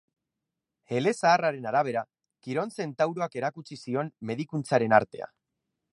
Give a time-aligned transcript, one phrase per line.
[0.99, 2.03] Elezaharraren arabera,
[2.47, 5.33] Kiron zentauroak erakutsi zion medikuntzaren artea.